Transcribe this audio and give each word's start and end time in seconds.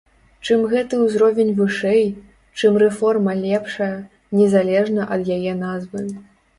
Чым 0.45 0.61
гэты 0.71 0.95
ўзровень 1.01 1.51
вышэй, 1.59 2.01
чым 2.57 2.81
рэформа 2.87 3.39
лепшая, 3.45 3.93
незалежна 4.43 5.01
ад 5.17 5.21
яе 5.41 5.53
назвы. 5.67 6.01